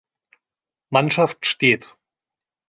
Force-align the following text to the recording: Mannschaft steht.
Mannschaft 0.89 1.45
steht. 1.45 1.95